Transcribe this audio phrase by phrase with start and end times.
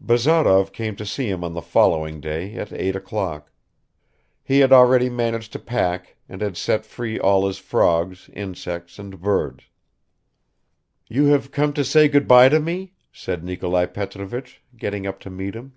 [0.00, 3.52] Bazarov came to see him on the following day at eight o'clock.
[4.42, 9.20] He had already managed to pack and had set free all his frogs, insects and
[9.22, 9.62] birds.
[11.06, 15.30] "You have come to say good by to me?" said Nikolai Petrovich, getting up to
[15.30, 15.74] meet him.